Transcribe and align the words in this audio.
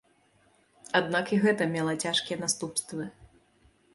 Аднак 0.99 1.25
і 1.35 1.39
гэта 1.43 1.67
мела 1.75 1.93
цяжкія 2.03 2.37
наступствы. 2.47 3.03